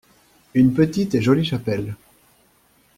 Une 0.55 0.73
petite 0.73 1.13
et 1.13 1.21
jolie 1.21 1.45
chapelle. 1.45 1.93